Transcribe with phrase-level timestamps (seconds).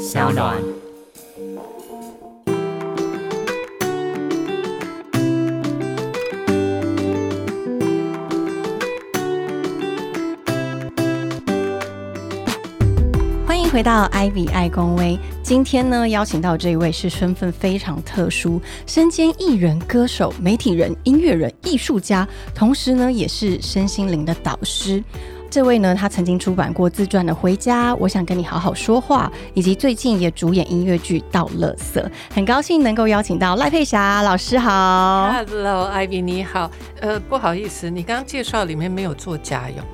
[0.00, 0.56] 小暖。
[13.46, 15.18] 欢迎回到 Ivy 爱公威。
[15.42, 25.04] 今天呢，邀请到这一位是身份非常特殊，身兼艺人、歌手、媒体人、音乐人、艺术家，同时呢，也是身心灵的导师。
[25.50, 32.00] 这位呢，他曾经出版过自传的《回家》，我想跟你好好说话，以及最近也主演音乐剧《到垃圾》。
[32.32, 35.32] 很高兴能够邀请到赖佩霞老师好。
[35.32, 36.70] Hello，Ivy，你好。
[37.00, 39.84] 呃，不好意思，你刚刚介绍里面没有做家用。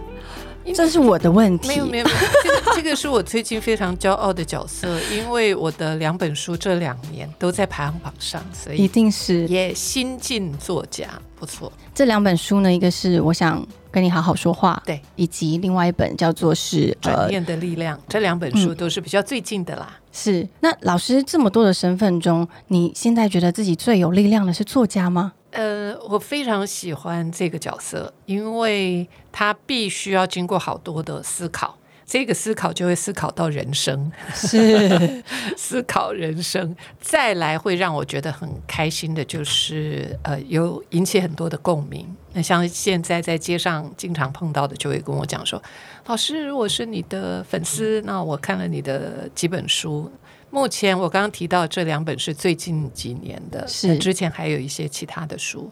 [0.74, 1.68] 这是我的问题。
[1.68, 11.08] 没有没有，没有这个这个是我最近非常骄傲的角色，因为我的两本书这两年都在排行榜上，所以一定是也新晋作家，
[11.38, 11.72] 不错。
[11.94, 19.98] 这两本书呢，一个是我想跟你好好说话，对，以及另外一本叫做是呃转念的力量，这两本书都是比较最近的啦。
[20.12, 20.46] 是。
[20.60, 25.32] 那老师这么多的身份中，你现在觉得自己最有力量的是作家吗？
[25.56, 35.24] 呃，我非常喜欢这个角色，因为他必须要经过好多的思考，这个思考就会思考到人生， 是
[35.56, 36.76] 思考人生。
[37.00, 42.06] 再来会让我觉得很开心的，就是呃，有引起很多的共鸣。
[42.34, 45.62] 那像现在在街上经常碰到的，就会跟我讲说
[46.04, 50.12] ：“老师，我是你的粉丝，那我看了你的几本书。”
[50.56, 55.70] 目前我刚刚提到这两本是最近几年的，是之前还有一些其他的书。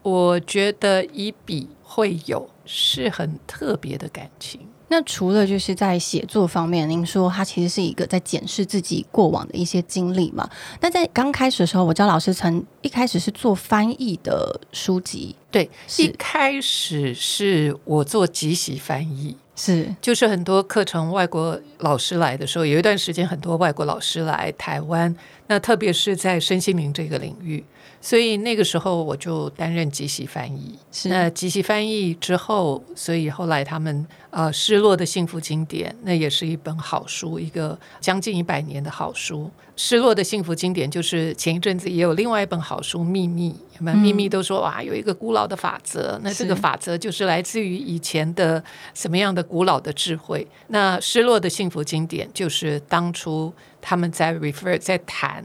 [0.00, 4.58] 我觉得以笔会友是很特别的感情。
[4.88, 10.48] 那除了就是在写作方面，您说它其实是一个在检视自己过往的一些经历嘛？
[10.80, 19.94] 那在刚开始的时候，我知道老师曾一开始是做翻译的书籍，对，一开始是我做即席翻译，是。
[20.00, 25.14] 就是很多课程外国老师来的时候，有一段时间很多外国老师来台湾，
[25.46, 27.64] 那特别是在身心灵这个领域，
[28.02, 30.76] 所以那个时候我就担任即席翻译。
[30.90, 39.48] 是那即席翻译之后，所以后来他们呃《失落的幸福经典》那也是一本好书，一个将近一百年的好书。
[39.74, 43.96] 《失落的幸福经典》就是前一阵子也有另外一本好书《秘密》，有没有？
[43.96, 48.62] 秘密都说哇，有一个古老的法则，那这个法则就是来自于以前的
[48.92, 50.46] 什么样的古老的智慧。
[50.66, 55.42] 那《失落的幸福经典》就是当初他们在 refer 在谈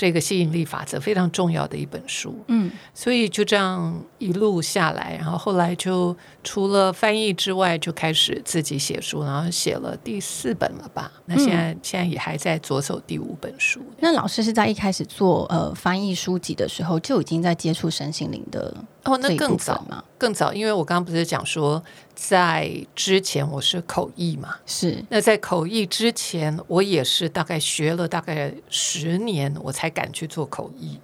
[0.00, 2.34] 这个吸引力法则非常重要的一本书。
[2.46, 11.12] 嗯，所以就这样一路下来，然后后来就除了翻译之外，就开始自己写书，然后写了第四本了吧？
[11.26, 13.78] 那现在、现在也还在着手第五本书。
[13.98, 18.74] 那老师是在一开始做呃翻译书籍的时候就已经在接触身心灵的
[19.04, 20.02] 哦，那更早吗？
[20.16, 21.82] 更早，因为我刚刚不是讲说，
[22.22, 25.02] 在之前我是口译嘛，是。
[25.08, 31.00] 那在口译之前，我也是大概学了大概十年，我才敢去做口译。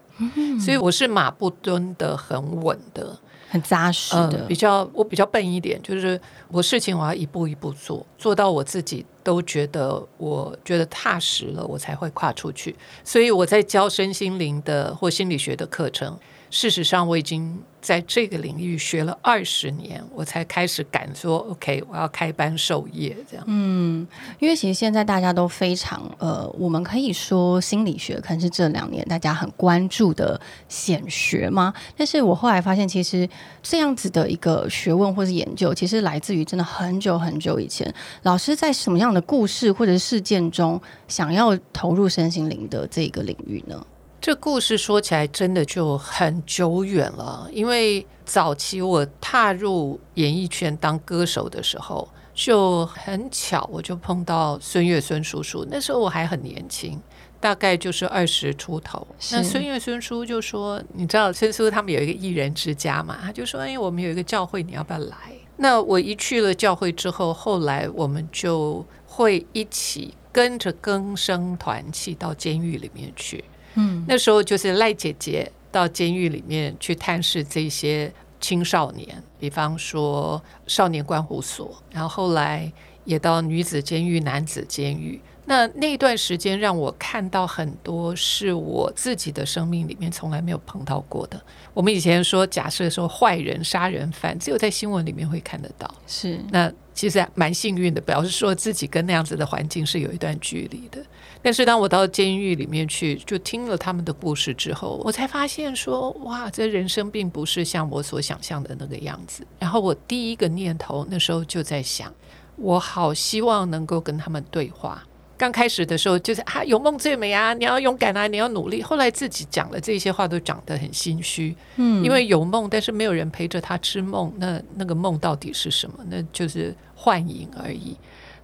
[0.60, 3.18] 所以我是马不蹲的很稳的，
[3.48, 12.76] 很扎实呃的，比较我比较笨一点，就是我事情我要一步一步做，做到我自己都觉得我觉得踏实了，我才会跨出去。
[13.02, 16.18] 所以我在教身心灵的或心理学的课程，
[16.50, 23.44] 事实上我已经在这个领域学了二十年，我才开始敢说 OK，我要开班授业这样。
[23.48, 24.06] 嗯
[24.38, 31.72] 因为其实现在大家都非常呃，我们可以说心理学可能是这两年大家很关注的显学吗？
[31.96, 33.28] 但是我后来发现，其实
[33.62, 37.92] 这样子的一个学问或是研究，其实来自于真的很久很久以前，
[38.22, 43.84] 老师在什么样的故事或者事件中想要投入身心灵的这个领域呢？
[44.26, 57.00] 这故事说起来真的就很久远了，因为早期我踏入演艺圈当歌手的时候，就很巧我就碰到孙悦孙叔叔，那时候我还很年轻。
[57.38, 63.16] 大概就是二十出头，那孙悦孙叔就说：“你知道孙叔他们有一个艺人之家嘛？
[63.22, 65.16] 他就说：‘哎，我们有一个教会，你要不要来？’
[65.58, 73.44] 那我一去了教会之后，后来我们就会一起跟着更生团契到监狱里面去。
[73.76, 82.72] 嗯，那时候就是赖姐姐到监狱里面去探视这些青少年，比方说少年观护所，然后后来
[83.04, 85.20] 也到女子监狱、男子监狱。
[85.46, 91.40] 那那段时间让我看到很多是我自己的生命里面从来没有碰到过的。
[91.72, 95.88] 我们以前说，假设说坏人、杀人犯，只有在新闻里面会看得到。
[96.06, 101.00] 是那其实蛮幸运的，表示说自己跟那样子的环境是有一段距离的。
[101.42, 109.46] 但是当我到监狱里面去，就听了他们的故事之后，我才发现说，哇，这人生并不是像我所想象的那个样子。
[109.60, 112.12] 然后我第一个念头那时候就在想，
[112.56, 115.04] 我好希望能够跟他们对话。
[115.38, 118.82] 刚开始的时候就是啊，有梦最美啊，你要勇敢啊，你要努力。
[118.82, 121.54] 后来自己讲了这些话，都讲得很心虚。
[121.76, 125.98] 嗯，因为有梦，但是没有人陪着他吃梦，那那个梦到底是什么？
[126.08, 127.96] 那就是幻影而已。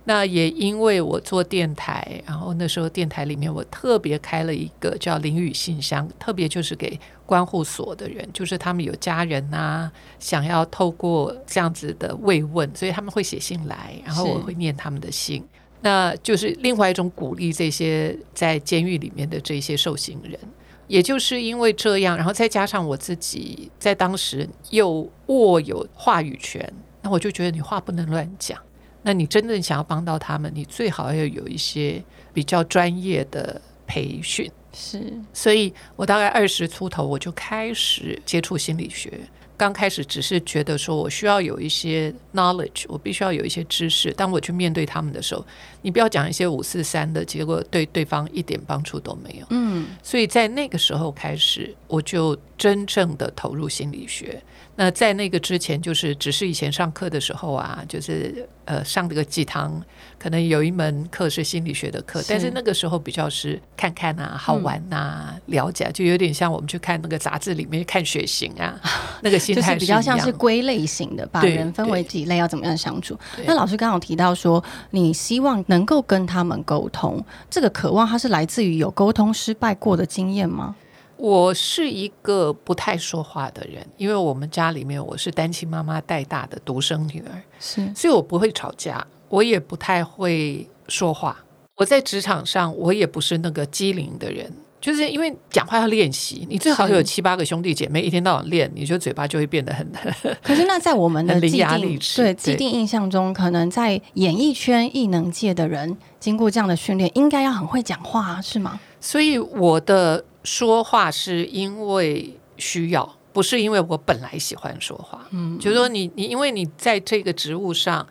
[0.05, 9.89] 那也因为我做电台，然后那时候电台里面我特别开了一个叫淋雨信箱，特别就是给关护所的人，就是他们有家人呐，
[10.19, 15.43] 想要透过这样子的慰问，所以他们会写信来，然后我会念他们的信。
[15.83, 20.39] 那就是另外一种鼓励这些在监狱里面的这些受刑人，
[20.87, 28.59] 也就是因为这样，然后再加上我自己在当时又握有话语权，那我就觉得你话不能乱讲。
[29.03, 32.03] 那你真正想要帮到他们，你最好要有一些
[32.33, 34.49] 比较专业的培训。
[34.73, 39.13] 是，所以我大概二十出头，我就开始接触心理学。
[39.63, 44.13] 刚开始只是觉得说我需要有一些 knowledge，我必须要有一些知识。
[44.15, 45.47] 当我去面对他们的时候，
[45.83, 49.47] 你不要讲一些五四三的，结果对对方一点帮助都没有。
[49.51, 54.43] 嗯，所以在那个时候开始，我就真正的投入心理学。
[54.75, 59.79] 那在那个之前，就是只是以前上课的时候啊，就是呃上这个鸡汤，
[60.19, 68.81] 可能有一门课是心理学的课，但是那个时候比较是看看啊，好玩呐，了解，就有点像我们去看那个杂志里面看血型啊，
[69.21, 73.15] 那个心态比较像是归类型的，把人分为几类，要怎么样相处。
[73.45, 80.75] 那老师刚刚提到说，你希望能够跟他们沟通，这个渴望，它是来自于有沟通失败过的经验吗？
[81.23, 91.39] 我是一个不太说话的人，因为我们家里面我是单亲妈妈带大的独生女儿，是，所以我不会吵架，我也不太会说话。
[91.77, 99.89] 我在职场上，我也不是那个机灵的人，就是因为讲话要练习，你最好有七八个兄弟姐妹，一天到晚练，你就嘴巴就会变得很。
[100.43, 108.81] 可是那在我们的既定对既定印象中，可能在演艺圈艺能界的人，经过这样的训练，应该要很会讲话，是吗？
[109.01, 110.25] 所以我的。
[110.45, 115.27] 说话是因为需要，不是因为我本来喜欢说话。
[115.31, 118.07] 嗯，就是说你你因为你在这个职务上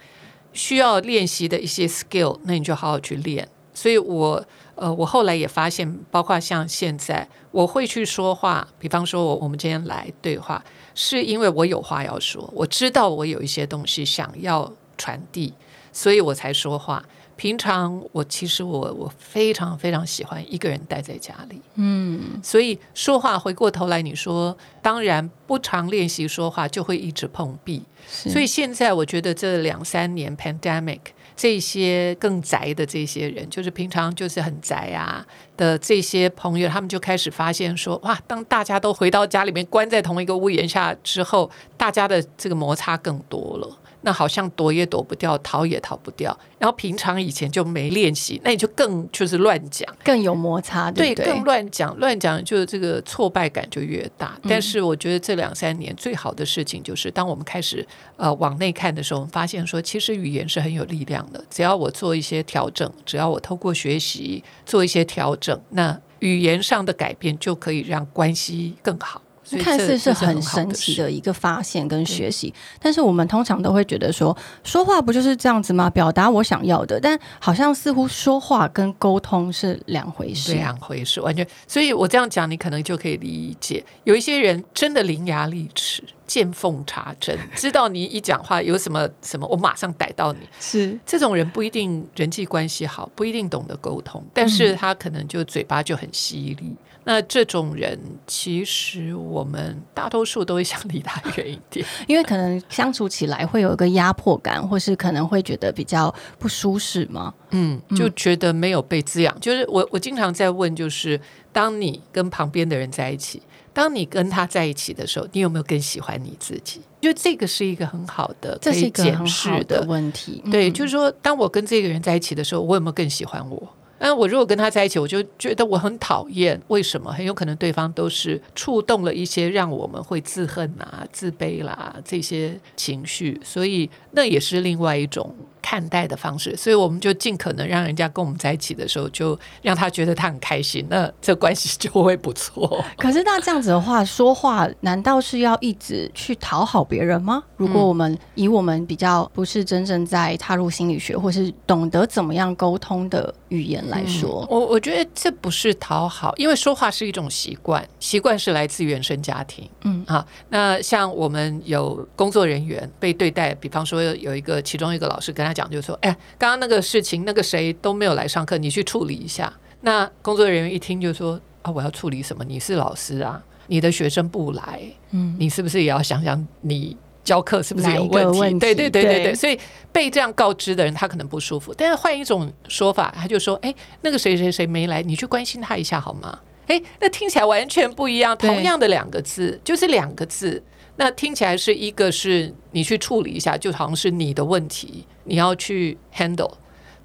[0.54, 3.48] 需要练习的一些 skill，那你就好好去练。
[3.74, 4.45] 所以我
[4.75, 10.63] 呃，我后来也发现，包括像现在我会去说话，比方说我我们今天来对话，
[10.94, 15.54] 是因为我有话要说，我知道我有一些东西想要传递，
[15.94, 17.04] 所以我才说话。
[17.42, 31.00] 平常我其实我我非常非常喜欢一个人待在家里，嗯，所以说话回过头来你说，当然不常练习说话就会一直碰壁，所以现在我觉得这两三年 pandemic
[31.36, 35.26] 这些更宅的这些人，就是平常就是很宅啊
[35.58, 43.78] 的这些朋友，他们就开始发现说，哇，当大家都回到家里面关在同一个屋檐下之后，大家的这个摩擦更多了。
[44.01, 46.38] 那好像躲也躲不掉，逃也逃不掉。
[46.59, 51.25] 然后平常以前就没练习，那你就更就是乱讲，更有摩擦，对对？
[51.25, 54.38] 更乱讲，乱讲就这个挫败感就越大。
[54.48, 57.86] 但是我觉得这两三年最好的事情就是，当我们开始
[58.18, 61.44] 呃往内看的时候，我们发现说，其实语言是很有力量的。
[61.50, 69.21] 只要我做一些调整，只要我透过学习做一些调整，那语言上的改变就可以让关系更好。
[69.57, 75.89] 看似是很神奇的一个发现跟学习，但是我们通常都会觉得说，说话不就是这样子吗？
[75.89, 81.45] 表达我想要的，但好像似乎说话跟沟通是两回事，两回事，完全。
[81.68, 90.39] 所以我这样讲，你可能就可以理解，有一些人真的伶牙俐齿、见缝插针，知道你一讲话有什么什么，我马上逮到你。
[90.60, 96.75] 是这种人不一定人际关系好，不一定懂得沟通，但是他可能就嘴巴就很犀利。
[97.03, 107.34] 那这种人，其实我们大多数都会想离他远一点， 因为可能相处起来会有一个压迫感，或是可能会觉得比较不舒适吗？
[107.50, 109.36] 嗯，就觉得没有被滋养。
[109.39, 111.20] 就是我，我经常在问，就是
[111.51, 113.41] 当你跟旁边的人在一起，
[113.74, 116.81] 当你跟他在一起的时候，你有没有更喜欢你自己？
[117.01, 120.43] 就这个是一个很好的，这是一个很好的问题。
[120.51, 123.75] 对，就是说，当我跟这个人在一起的时候，我有没有更喜欢我？
[124.03, 126.60] 但我如果跟他在一起，我就觉得我很讨厌。
[126.70, 127.12] 为什么？
[127.12, 136.56] 很有可能对方都是触动了一些让我们会自恨啊、自卑啦这些情绪，所以那也是另外一种看待的方式。
[136.56, 142.84] 所以我们就尽可能让人家跟我们在一起的时候，就让他觉得他很开心，那这关系就会不错。
[142.98, 147.44] 可是那这样子的话，说话难道是要一直去讨好别人吗？
[147.58, 153.34] 如果我们以我们比较不是真正在踏入心理学，或是懂得怎么样沟通的。
[153.51, 159.70] 语言来说，我我觉得这不是讨好，因为说话是一种习惯，习惯是来自原生家庭。
[159.82, 169.51] 嗯啊，那像我们有工作人员被对待，比方说有一个其中一个老师跟他讲，就是说，哎，刚刚那个事情，那个谁都没有来上课，你去处理一下。
[169.81, 172.43] 那工作人员一听就说，啊，我要处理什么？
[172.43, 174.81] 你是老师啊，你的学生不来，
[175.12, 176.98] 嗯，你是不是也要想想你？
[177.24, 178.60] 教课是不是有问题？
[178.60, 179.58] 对对对对对，所以
[179.91, 181.72] 被这样告知的人，他可能不舒服。
[181.72, 188.36] 但是换一种说法，他就说：“哎，那个谁谁谁没来，你去关心他一下好吗？”哎，那听起来完全不一样。
[188.36, 190.62] 同样的两个字，就是两个字，
[191.01, 196.51] 那听起来是一个是你去处理一下，就好像是你的问题，你要去 handle。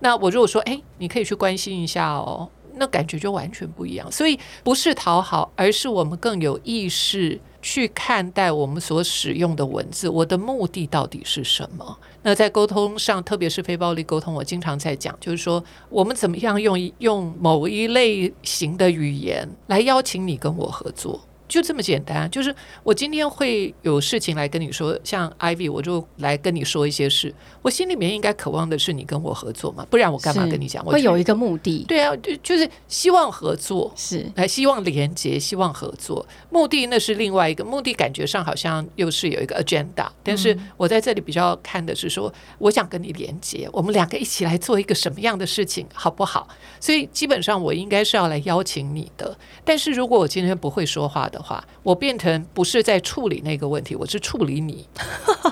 [0.00, 2.46] 那我如果说：“哎，你可以去关心一下哦。”
[2.78, 4.12] 那感觉就完全不一样。
[4.12, 11.98] 所以不是讨好，而是我们更有意识去看待我们所使用的文字，我的目的到底是什么？
[12.22, 21.18] 那在沟通上，特别是非暴力沟通，我经常在讲，就是说我们怎么样用用某一类型的语言来邀请你跟我合作。
[21.48, 30.84] 就这么简单，就是我今天会有事情来跟你说，像 Ivy，我就来跟你说一些事，我心里面应该渴望的是你跟我合作嘛，不然我干嘛跟你讲？
[30.84, 46.48] 我会有一个目的，对啊，就就是希望合作，是来希望连接，希望合作，目的那是另外一个目的，感觉上好像又是有一个 agenda，但是我在这里比较看的是说，我想跟你连接，我们两个一起来做一个什么样的事情，好不好？
[46.80, 54.86] 所以基本上我应该是要来邀请你的，但是如果我今天不会说话的话，我变成不是在处理那个问题，我是处理你，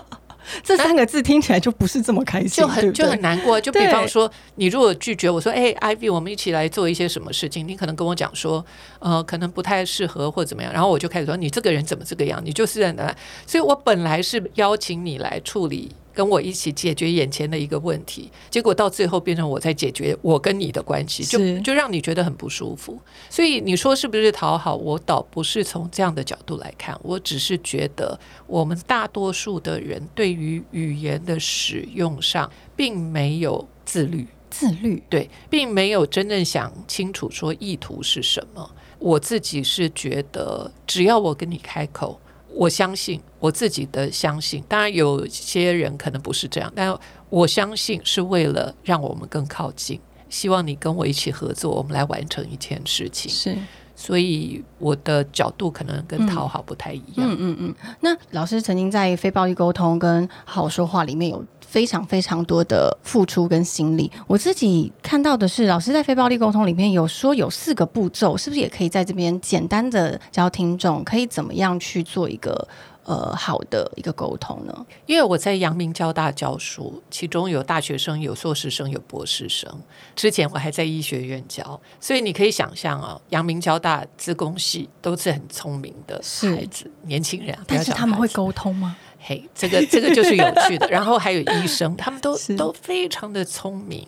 [0.62, 3.60] 这三个字听起来就不是这么开心，就很就很难过。
[3.60, 8.64] 就比方说，你如果拒绝我说，哎，Ivy，我们一起来做一些什么事情，你可能跟我讲说，
[8.98, 12.40] 呃，可能不太适合或怎么样，然后我就开始说，你这个人怎么这个样？
[12.44, 13.14] 你就是这样的。
[13.46, 15.90] 所以我本来是邀请你来处理。
[16.14, 22.98] 跟我一起解决眼前的一个问题，结果到最后变成我在解决我跟你的关系，就就让你觉得很不舒服。
[23.28, 24.76] 所以你说是不是讨好？
[24.76, 38.70] 我倒不是从这样的角度来看，我只是觉得我们大多数的人对于语言的使用上，并没有自律，自律对，并没有真正想清楚说意图是什么。
[39.00, 42.20] 我自己是觉得，只要我跟你开口。
[42.54, 46.96] 我相信我自己的相信，当然有些人可能不是这样，但
[47.28, 53.30] 我相信是为了让我们更靠近，希望你跟我一起合作，我们来完成一件事情。
[53.30, 53.56] 是，
[53.96, 57.28] 所以我的角度可能跟讨好不太一样。
[57.28, 57.74] 嗯嗯嗯。
[58.00, 61.44] 那老师曾经在非暴力沟通跟好好说话里面有
[61.74, 64.08] 非常非常多的付出跟心力。
[64.28, 72.68] 我自己看到的是，老师在非暴力沟通里面有说有四个步骤，是不是也可以在这边简单的教听众，可以怎么样去做一个
[73.02, 74.86] 呃好的一个沟通呢？
[75.06, 79.68] 因为我在阳明交大教书，其中有大学生、有硕士生、有博士生。
[80.14, 88.96] 之前我还在医学院教，所以你可以想象啊，阳明交大资工系都是很聪明的孩子、年轻人但是他们会沟通吗？
[89.26, 90.86] 嘿，这个这个就是有趣的。
[90.92, 94.06] 然后还有医生，他们都都非常的聪明。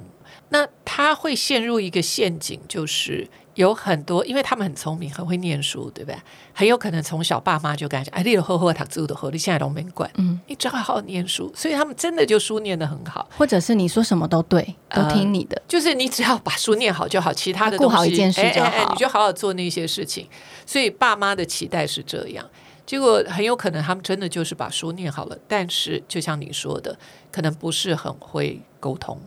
[0.50, 6.18] 那他会陷入一个陷阱，就是有很多，因为他们很聪明，很会念书，对不对？
[6.52, 15.60] 很有可能从小爸妈就跟他讲：“哎，你有好好读书的好，你现在都没管，嗯，你只要好好念书。”所以他们真的就书念得很好，或者是你说什么都对，都呃听你的。
[15.66, 20.28] 就是你只要把书念好就好，其他的顾好一件事哎哎哎就好你就好好做那些事情。
[20.64, 22.44] 所以爸妈的期待是这样。
[22.86, 26.96] 结果很有可能他们真的就是把书念好了，但是就像你说的，
[27.32, 29.20] 可能不是很会沟通。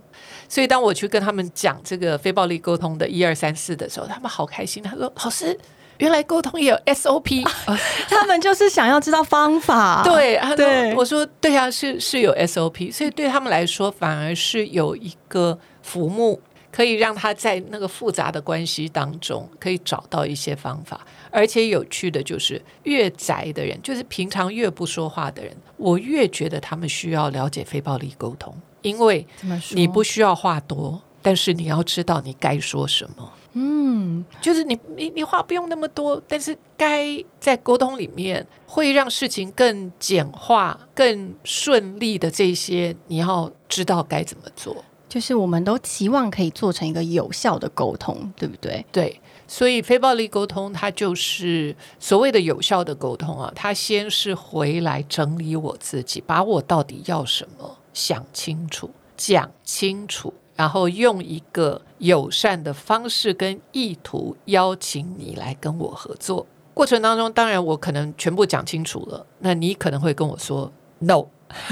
[0.47, 4.81] 所以当我去跟他们讲这个非暴力沟通的一二三四的时候，他们好开心。
[4.81, 5.55] 他说：“老师，
[5.97, 7.45] 原来沟通也有 SOP。
[7.45, 10.01] 啊他们就是想要知道方法。
[10.07, 16.39] 对，对我说对啊，是是有 SOP，所以对他们来说，反而是有一个浮木，
[16.71, 21.05] 可以让他在那个复杂的关系当中，可以找到一些方法。
[21.31, 29.75] 而且有趣的就是，越宅的人，就是平常越不说话的人，我越觉得他们需要了解非暴力沟通，因为怎么说？
[29.75, 33.33] 你不需要话多，但是你要知道你该说什么。
[33.53, 44.83] 嗯，就是你你你话不用那么多，但是该在沟通里面会让事情更简化、更顺利的这些，你要知道该怎么做。
[45.09, 48.85] 就是我们都期望可以做成一个有效的沟通，对不对？
[48.91, 60.33] 对，所以非暴力沟通它就是所谓的有效的沟通啊，它先是回来整理我自己，把我到底要什么想清楚、讲清楚。
[60.55, 66.45] 然后用一个友善的方式跟意图邀请你来跟我合作。
[66.73, 71.25] 过程当中，当然我可能全部讲清楚了，那你可能会跟我说 “no”，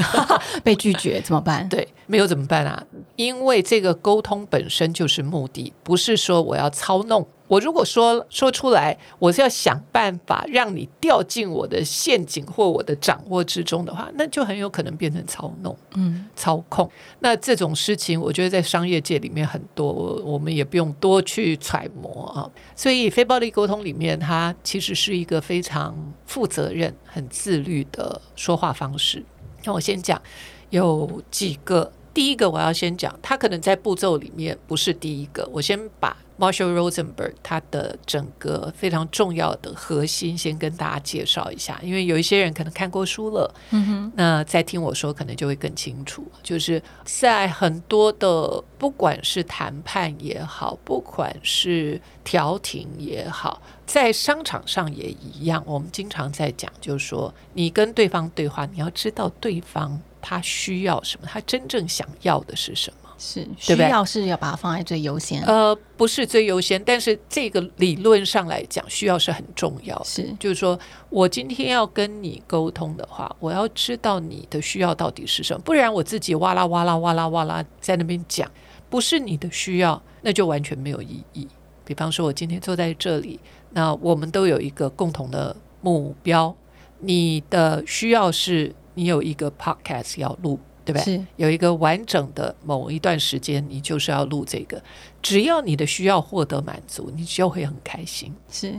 [0.64, 1.68] 被拒绝怎么办？
[1.70, 2.82] 对，没有怎么办啊？
[3.18, 7.28] 因为这个沟通本身就是目的，不是说我要操弄。
[7.48, 16.90] 我如果说说出来，我是要想办法让你掉进我的陷阱或我的掌握之中的话，那就很有可能变成操弄、嗯，操控。
[17.20, 22.50] 那这种事情，我觉得在商业界里面很多，我我们也不用多去揣摩啊。
[22.76, 29.24] 所以非暴力沟通里面，它其实是一个非常负责任、很自律的说话方式。
[29.64, 30.22] 那我先讲
[30.70, 31.92] 有几个。
[32.14, 35.48] 第一个我要先讲，他可能在步骤里面不是第一个。
[35.54, 46.26] 我先把 Marshall Rosenberg 他的整个非常重要的核心先跟大家介绍一下，因为有一些人可能看过书了，嗯哼，那再听我说可能就会更清楚。
[46.44, 55.64] 就是在很多的不管是谈判也好，不管是调停也好，在商场上也一样。
[55.66, 60.00] 我们经常在讲，就是说你跟对方对话，你要知道对方。
[60.20, 61.28] 他需要什么？
[61.32, 63.07] 他真正想要的是什么？
[63.18, 65.42] 是需要是要把它放在最优先。
[65.44, 70.02] 呃，不是最优先，但是这个理论上来讲，需要是很重要。
[70.04, 78.50] 是，就是说我今天要跟你沟通的话，我要知道你的需要到底是什么，不然我自己哇啦哇啦哇啦哇啦在那边讲，
[78.90, 81.48] 不是你的需要，那就完全没有意义。
[81.84, 83.40] 比方说，我今天坐在这里，
[83.72, 86.56] 那我们都有一个共同的目标，
[87.00, 88.76] 你的需要是。
[89.00, 91.22] 你有一个 podcast 要录，对不对？
[91.36, 94.82] 有一个完整的某一段时间，你就是要录这个。
[95.22, 98.34] 只要你的需要获得满足，你就会很开心。
[98.50, 98.74] 是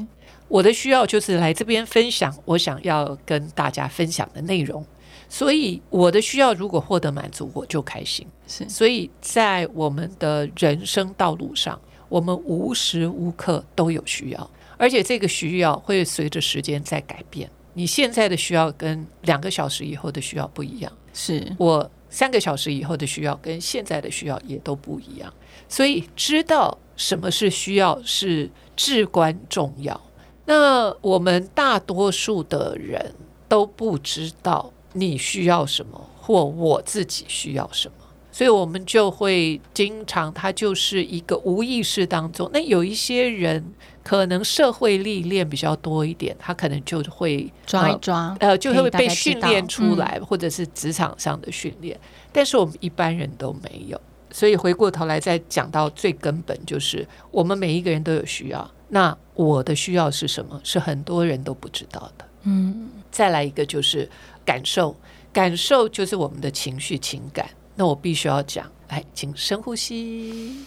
[0.48, 4.82] 我的需要就是来这边分享我想要跟大家分享的内容，
[5.28, 8.26] 所以我的需要如果获得满足，我就开心。
[8.46, 17.50] 是，所以在我们的人生道路上，我们无时无刻都有需要，而且这个需要会随着时间在改变。
[17.74, 25.32] 你现在的需要跟两个小时以后的需要不一样，是我三个小时以后的需要跟现在的需要也都不一样，
[25.68, 30.00] 所以知道什么是需要是至关重要。
[30.46, 33.14] 那我们大多数的人
[33.46, 37.94] 都不知道你需要什么，或我自己需要什么。
[38.30, 42.48] 所以我们就会经常，他就是一个无意识当中。
[42.52, 43.74] 那有一些人
[44.08, 52.00] 可能社会历练比较多一点，他可能就会抓一抓，呃，就会被训练出来，或者是职场上的训练。
[52.32, 54.00] 但是我们一般人都没有。
[54.30, 58.70] 所以回过头来再讲到最根本，就是我们每一个人都有需要。
[58.88, 60.58] 那我的需要是什么？
[60.64, 62.24] 是很多人都不知道的。
[62.44, 64.08] 嗯，再来一个就是
[64.42, 64.96] 感受，
[65.34, 67.46] 感受就是我们的情绪、情感。
[67.74, 70.64] 那我必须要讲，来，请深呼吸。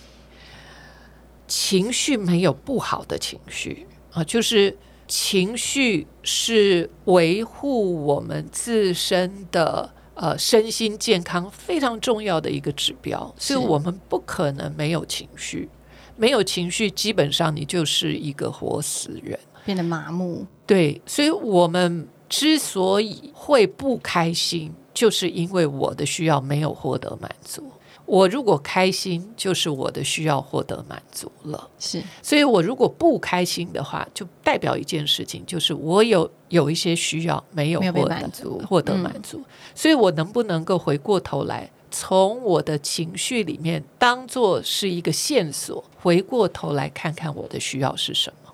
[1.53, 4.73] 情绪没有不好的情绪啊，就是
[5.05, 15.67] 情绪是维护我们自身的呃身心健康非常重要的一个指标，所以我们不可能没有情绪。
[16.15, 20.45] 没有情绪，基本上你就是一个活死人，变得麻木。
[20.65, 24.73] 对，所以我们之所以会不开心。
[24.93, 27.70] 就是因为我的需要没有获得满足，
[28.11, 31.69] 我如果开心，就是我的需要获得满足了。
[31.79, 39.41] 是，所以我如果不开心的话，就代表一件事情，就是我有有一些需要没有获得满足，获得满足。
[39.73, 48.50] 所以我能不能够回过头来，从我的情绪里面当做是一个线索，回过头来看看我的需要是什么？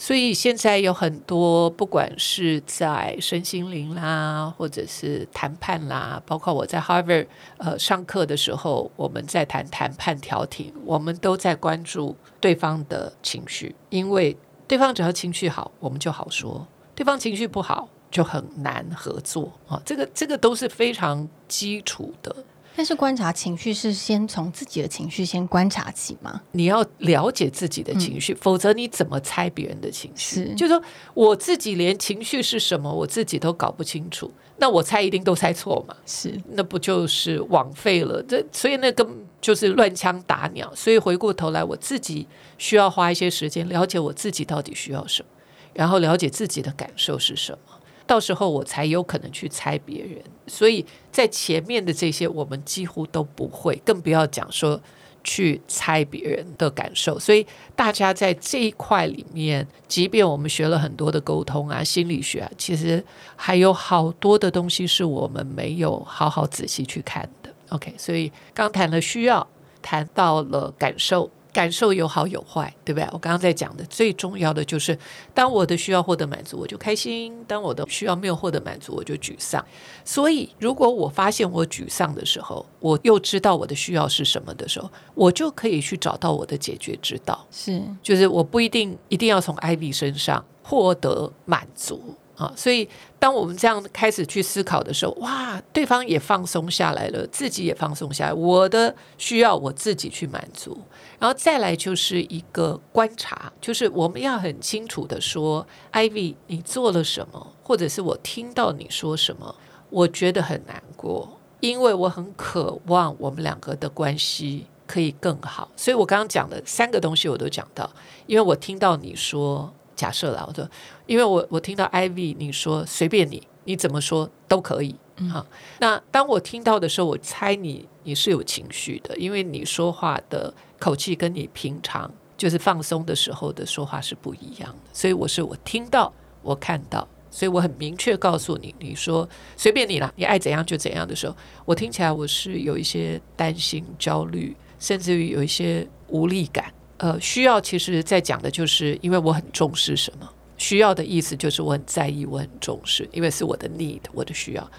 [0.00, 14.36] 所以现在有很多，不管是在身心灵啦，或者是谈判啦，包括我在 Harvard 呃上课的时候，我们在谈谈判调停，我们都在关注对方的情绪，因为
[14.68, 19.82] 对方只要情绪好，我们就好说；对方情绪不好，就很难合作啊。
[19.84, 22.34] 这个这个都是非常基础的。
[22.78, 26.40] 但是观察情绪是先从自己的情绪先观察起吗？
[26.52, 30.44] 你要了解自己的情绪，否则你怎么猜别人的情绪？
[30.44, 30.80] 是，就是说
[31.12, 35.96] 我自己连情绪是什么我自己都搞不清楚，那我猜一定都猜错嘛？
[36.06, 38.22] 是，那不就是枉费了？
[38.22, 40.72] 这所以那根本就是乱枪打鸟。
[40.76, 45.28] 所以回过头来，我自己需要花一些时间了解我自己到底需要什么，
[45.74, 47.67] 然后了解自己的感受是什么。
[48.08, 54.80] 到时候我才有可能去猜别人，所以在前面的这些我们几乎都不会，更不要讲说
[55.22, 57.18] 去猜别人的感受。
[57.18, 63.04] 所以大家在这一块里面，即便我们学了很多的沟通啊、心理学啊，其实
[63.36, 67.52] 还有好多的东西是我们没有好好仔细去看的。
[67.68, 69.46] OK，所以刚谈了需要，
[69.82, 71.30] 谈到了感受。
[71.58, 73.08] 感受有好有坏，对不对？
[73.10, 74.96] 我刚刚在讲的最重要的就是，
[75.34, 79.64] 当我的需要获得满足，我就开心；当我的需要没有获得满足，我就沮丧。
[80.04, 87.44] 所以，如果我发现我沮丧的时候，我又知道我的需要是什么的时候，我就可以去找到我的解决之道。
[87.50, 92.14] 是，就是我不一定一定要从 Ivy 身上获得满足。
[92.38, 100.80] 啊，所以当我们这样开始去思考的时候，哇，对方也放松下来了，自己也放松下来，我的需要我自己去满足，
[101.18, 109.52] 然后再来就是一个观察，就是我们要很清楚的说，Ivy，你做了什么，或者是我听到你说什么，
[109.90, 117.90] 我觉得很难过，因为我很渴望我们两个的关系可以更好，所以我刚刚讲的三个东西我都讲到，
[118.26, 119.74] 因为我听到你说。
[119.98, 120.66] 假设啦，我说，
[121.06, 124.94] 因为我我听到 Ivy 你说随便你，你怎么说都可以
[125.32, 125.44] 啊。
[125.80, 134.90] 那当我听到的时候，我猜你你是有情绪的，因为你说话的口气跟你平常就是放松的时候的说话是不一样的。
[134.92, 141.34] 所以我是我听到我看到，所以我很明确告诉你，你说随便你啦，你爱怎样就怎样的时候，
[141.64, 146.72] 我听起来我是有一些担心、焦虑，甚至于有一些无力感。
[146.98, 154.70] 呃，需要其实在讲的就是，因为我很重视什么需要的意思，就是我很在意，我很重视，因为是我的 need，我的需要，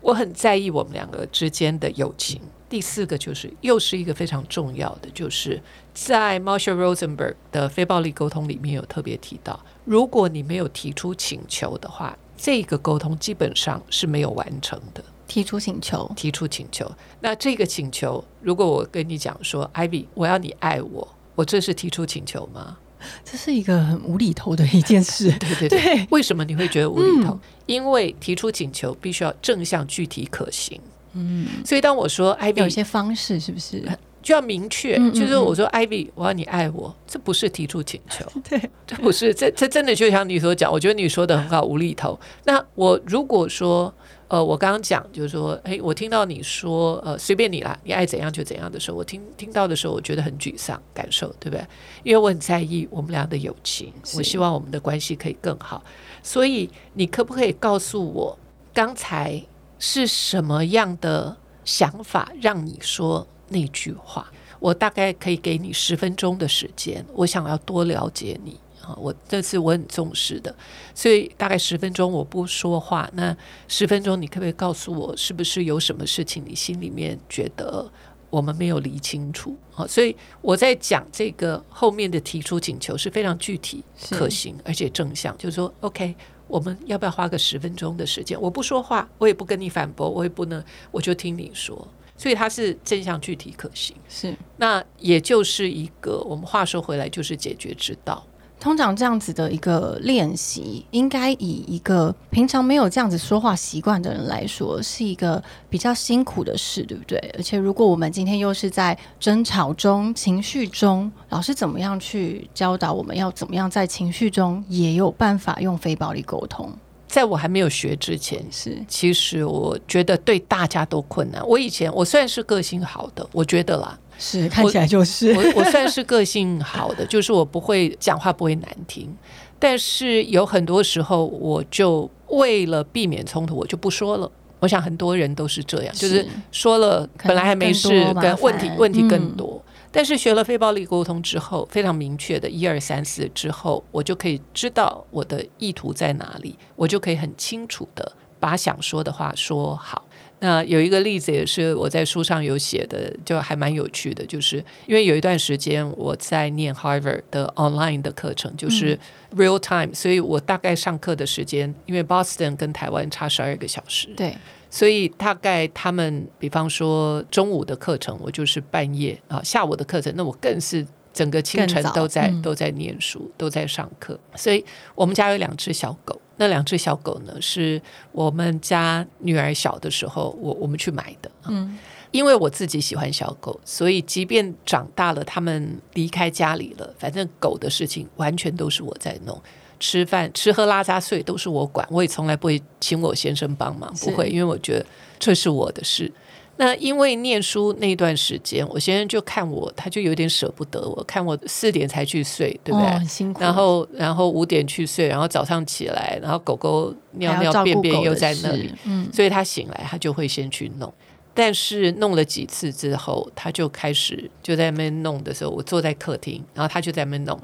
[0.00, 2.40] 我很在意我们两个之间的友情。
[2.68, 5.60] 第四个就是，又是一个非常重要的，就是
[5.94, 15.04] 在 Marshall Rosenberg 的非暴力沟通里面有特别提到，如果你没有提出请求的话，这个沟通基本上是没有完成的。
[15.28, 21.15] 提出请求，提出请求，那这个请求，如果我跟你讲说，Ivy，我要你爱我。
[21.36, 22.76] 我这是提出请求吗？
[23.24, 25.30] 这是一个很无厘头的一件事。
[25.38, 27.38] 对对对，为什么你会觉得无厘头？
[27.66, 30.80] 因为提出请求必须要正向、具体、可行。
[31.12, 33.80] 嗯，所以当我说 Ivy 有些方式是不是
[34.22, 34.98] 就要明确？
[35.12, 38.24] 就是我说 Ivy，我要你爱我，这不是提出请求。
[38.48, 42.18] 对，这不是这这真的就像你所讲，我觉得你说的很好，无厘头。
[42.44, 43.94] 那我如果说。
[44.28, 51.64] 呃，我刚刚讲就是说，哎，我听到你说，呃，随便你啦，你爱怎样就怎样的时候，我听听到的时候，我觉得很沮丧，感受对不对？
[52.02, 55.82] 因为我很在意我们俩的友情，我希望我们的关系可以更好。
[56.22, 58.36] 所以，你可不可以告诉我，
[58.74, 59.40] 刚才
[59.78, 64.26] 是什么样的想法让你说那句话？
[64.58, 68.58] 我大概可以给你十分钟的时间，我想要多了解你。
[68.86, 70.54] 啊，我这次我很重视的，
[70.94, 73.10] 所以大概十分钟我不说话。
[73.14, 77.90] 那十分钟，你可不可以告诉我，是不是有什么事情你心里面觉得
[78.30, 79.56] 我们没有理清楚？
[79.74, 86.14] 啊，所以我在讲这个后面的提出请求是非常具体、可行而且正向，就是说，OK，
[86.46, 88.40] 我们要不要花个十分钟的时间？
[88.40, 91.88] 我不说话，我也不跟你反驳，我也不能，我就听你说。
[92.18, 93.94] 所以它是正向、具体、可行。
[94.08, 98.26] 是，那也就是一个我们话说回来，就是解决之道。
[98.58, 107.18] 通常这样子的一个练习，应该以一个平常没有这样子说话习惯的人来说，是一个比较辛苦的事，对不对？
[107.36, 116.72] 而且，如果我们今天又是在争吵中、情绪中，老师怎么样去教导我们要怎么样在情绪中也有办法用非暴力沟通？
[117.06, 121.46] 在我还没有学之前，是其实我觉得对大家都困难。
[121.46, 123.96] 我以前我虽然是个性好的，我觉得啦。
[124.18, 129.14] 是看起来就是我，我算是个性好的，就是我不会讲话不会难听，
[129.58, 134.30] 但是有很多时候我就为了避免冲突，我就不说了。
[134.58, 139.62] 我想很多人都是这样，就是说了本来还没事，跟问题问题更多。
[139.92, 150.02] 但是学了非暴力沟通之后，非常明确的一二三四之后，我就可以知道我的意图在哪里，我就可以很清楚的把想说的话说好。
[150.38, 158.98] 那有一个例子也是我在书上有写的，就还蛮有趣的，就是因为有一段时间我在念 Harvard 的 online 的课程，就是
[159.34, 164.36] real time，所以我大概上课的时间，因为 Boston 跟台湾差十二个小时，对，
[164.68, 174.62] 所以大概他们比方说中午的课程，我就是半夜啊，下午的课程，那我更是整个清晨都在都在念书，都在上课，所以
[174.94, 176.20] 我们家有两只小狗。
[176.36, 177.34] 那两只小狗呢？
[177.40, 177.80] 是
[178.12, 181.30] 我们家女儿小的时候，我我们去买的。
[181.48, 181.78] 嗯，
[182.10, 189.40] 因为我自己喜欢小狗，所以即便长大了，他们离开家里了，反正狗的事情完全都是我在弄。
[189.78, 194.86] 吃饭、吃喝拉撒睡都是我管，我也从来不会请我先生帮忙，不会，因为我觉得
[195.18, 196.10] 这是我的事。
[196.58, 202.88] 那因为念书那段时间，我先生就看我，他就有点舍不得我，看我四点才去睡，对不对？
[202.98, 203.40] 很辛苦。
[203.40, 210.92] 然后，然后五点去睡，然后早上起来，然后狗狗尿尿便便又在那里，嗯，所以他醒来他就会先去弄。
[211.38, 217.38] 但是弄了几次之后，他就开始就在那边弄的时候，我坐在客厅，然后他就在那边弄，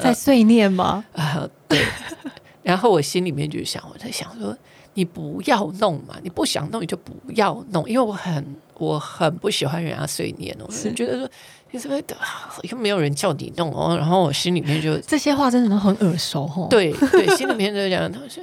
[0.00, 1.04] 在碎念吗？
[1.12, 1.78] 啊， 对。
[2.64, 4.58] 然后我心里面就想，我在想说，
[4.98, 11.30] 你不要弄嘛，你不想弄你就不要弄，因为我很我很不喜欢人家碎念哦，我觉得说
[11.70, 11.96] 你怎么
[12.64, 16.66] 又没有人叫你弄哦，然后我心里面就这些话真的都很耳熟哦。
[16.68, 18.42] 对对，心里面就讲，他说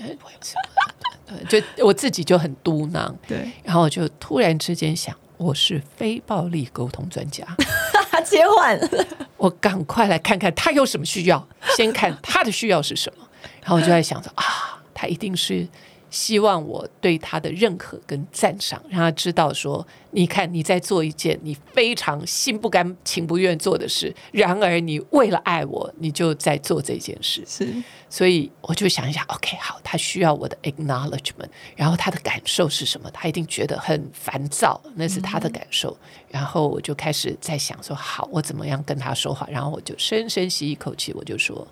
[1.50, 7.46] 就我自己就很嘟囔， 对，然后我就突然之间想，我是非暴力沟通专家，
[8.24, 8.80] 切换，
[9.36, 13.28] 我赶快来看看他有什么需要，先看他的需要是什么，
[13.60, 15.68] 然后我就在想着啊，他一定是。
[16.15, 27.43] 希望我对他的认可跟赞赏，让他知道说：你看你在做一件你非常心不甘情不愿做的事，然而你为了爱我，你就在做这件事。
[27.45, 27.67] 是，
[28.10, 33.12] 所以我就想一想，OK，好，他需要我的 acknowledgement，然后他的感受是什么？
[33.12, 35.97] 他一定觉得很烦躁，那是他的感受。
[36.30, 39.45] 然后我就开始在想说：好，我怎么样跟他说话？
[39.51, 41.67] 然后我就深深吸一口气，我就说：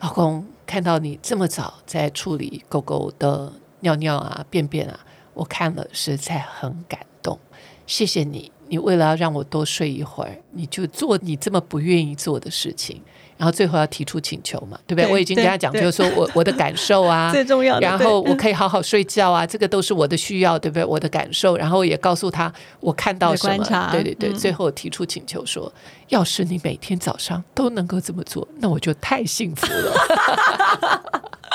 [0.00, 3.50] 老公，看到你这么早在处理狗狗的。
[3.80, 4.98] 尿尿啊，便便啊，
[5.34, 7.38] 我看了实在很感动。
[7.86, 13.00] 谢谢你，你为了要让我多睡一会儿，你就做你这么不愿意做的事情，
[13.36, 15.08] 然后最后要提出请求嘛，对不对？
[15.08, 20.84] 我已经跟他讲，就是说我我的感受啊， 最重要的，然后我可以好好睡觉啊，这个都是我的需要，对不对？
[20.84, 25.72] 我的感受，然后也告诉他我看到什么，对对对，最后提出请求说，
[26.08, 29.94] 要是你每天早上都能够这么做，那我就太幸福了。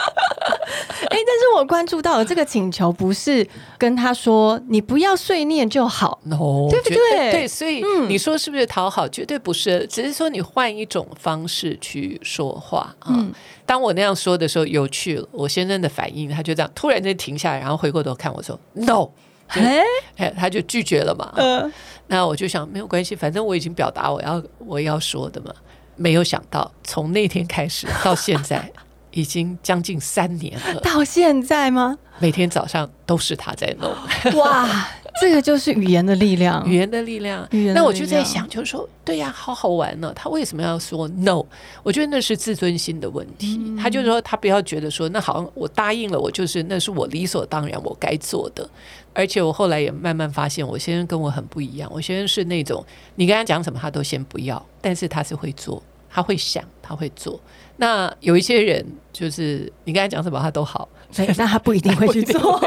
[1.10, 7.32] 哎，但是我关注到了这个请求不是跟他说你不要碎念就好，对不对？
[7.32, 9.08] 对，所以你说是不是讨好？
[9.08, 13.26] 绝对不是，只是说你换一种方式去说话啊。
[13.66, 15.28] 当我那样说的时候，有趣了。
[15.32, 19.10] 我先生的反应，他就这样突然间停下来，然后回过头看我说：“No。”
[19.48, 19.82] 哎，
[20.16, 21.32] 哎，他就拒绝了嘛。
[21.36, 21.72] 嗯，
[22.08, 25.54] 那我就想没有关系，反正我已经表达我要我要说的嘛。
[25.98, 28.72] 没有想到从那天开始到现在。
[29.12, 31.98] 已经将近三年了，到现在吗？
[32.20, 33.92] 每天早上都是他在弄。
[34.40, 34.88] 哇，
[35.20, 37.48] 这个就是语言的力量，语言的力量。
[37.74, 40.14] 那我就在想，就是说，对呀，好好玩呢。
[40.16, 41.44] 他为什么要说 no？
[41.82, 43.60] 我觉得那是自尊心的问题。
[43.82, 48.70] 他就说，他不要觉得说，那好像我答应了，我就是那是我理所当然我该做的。
[49.14, 51.90] 而且我后来也慢慢发现，我先生跟我很不一样。
[51.92, 57.40] 我先生是那种，你跟他讲什么，他都先不要，但是他是会做，他会想，他会做。
[57.78, 60.88] 那有一些人，就是你刚才讲什么，他都好，
[61.38, 62.60] 那他不一定会去做。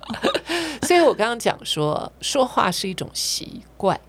[0.82, 4.00] 所以我刚刚讲说，说话是一种习惯，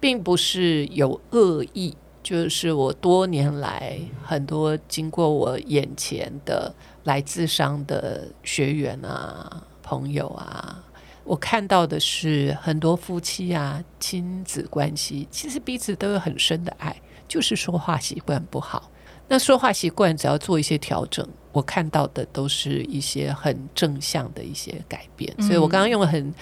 [0.00, 1.96] 并不是有恶意。
[2.22, 10.82] 就是我多年来很多经过我眼前的来自商的学员啊、朋友啊，
[11.22, 16.96] 我看到的是很多夫妻啊、亲子关系，其实彼此都有很深的爱，
[17.28, 18.90] 就是说话习惯不好。
[19.26, 25.34] 那说话习惯只要做一些调整，我看到的都是一些很正向的一些改变。
[25.40, 26.32] 所以我刚刚用了很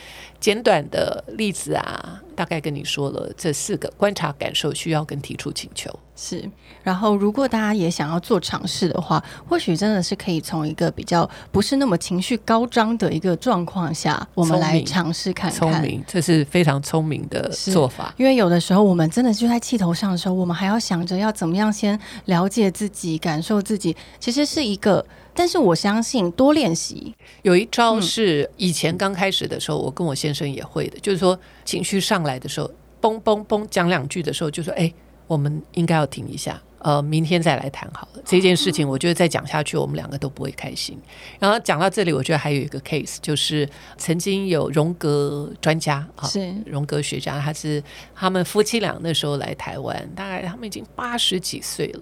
[0.41, 5.89] 简短的例子啊，大概跟你说了这四个观察、感受、需要跟提出请求。
[6.17, 6.45] 是，
[6.83, 15.61] 然后如果大家也想要做尝试的话，或许真的是可以从一个比较不是那么情绪高涨的一个状况下，我们来尝试看看。
[15.61, 18.13] 聪明，这是非常聪明的做法。
[18.19, 25.07] 因为有的时候我们真的就在气头上的时候，我们还要想着要怎么样先了解自己、感受自己，其实是一个。
[25.35, 34.93] 但是我相信多练习，有一招是以前刚开始的时候，我跟我先生也会的，就是说情绪上来的时候，嘣嘣嘣讲两句的时候，就说哎。
[35.29, 38.23] 我们应该要停一下，呃，明天再来谈好了。
[38.23, 40.99] 这件事情，我觉得再讲下去，我们两个都不会开心。
[41.39, 43.67] 然后讲到这里，我觉得还有一个 case，就是
[43.97, 47.83] 曾经有荣格专家啊，是荣格学家，他是
[48.15, 52.01] 他们夫妻俩那时候来台湾，大概他们已经八十几岁了。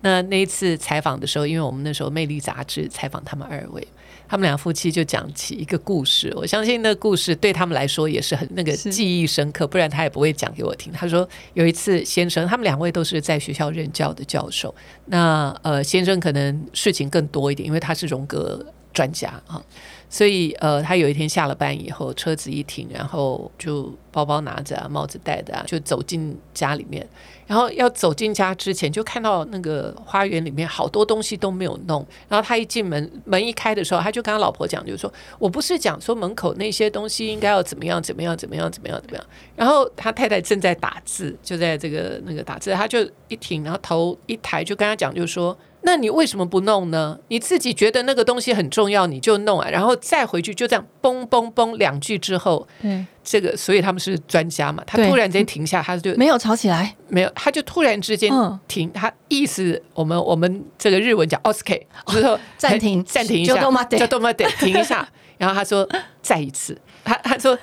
[0.00, 3.86] 那那一次采访的时候，因为我们那时候《魅力》杂志采访他们二位。
[4.30, 10.92] 他们俩夫妻就讲起一个故事，我相信那个故事对他们来说也是很那个记忆深刻，不然他也不会讲给我听。
[10.92, 14.74] 他说有一次，先生他们两位都是在学校任教的教授，
[15.06, 19.62] 那呃先生可能事情更多一点，因为他是荣格专家啊。
[20.10, 27.06] 所以，呃，他有一天下了班以后，车子一停，然后就包包拿着啊，帽子戴的啊，就走进家里面。
[27.48, 32.06] 然后要走进家之前，就看到那个花园里面好多东西都没有弄。
[32.28, 39.26] 然后他一进门，门一开的时候，他就跟他老婆讲，就是说我不是讲说门口那些东西应该要怎么样怎么样怎么样怎么样怎么样。
[39.56, 45.58] 然后他太太正在打字，就在这个那个打字，他就一停，然后头一抬，就跟他讲，就是说。
[45.88, 47.18] 那你为什么不弄呢？
[47.28, 65.88] 你自己觉得那个东西很重要，你就弄啊，然后再回去就这样嘣嘣嘣两句之后，对，这个所以他们是专家嘛，他突然间停下，他就没有吵起来，没有，他就突然之间嗯停，他意思我们我们这个日文讲 OSK，就是说暂停暂停一下，就都嘛得停一下，然后他说
[66.20, 67.58] 再一次，他他说